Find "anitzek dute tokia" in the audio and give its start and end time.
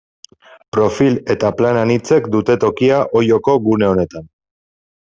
1.83-3.05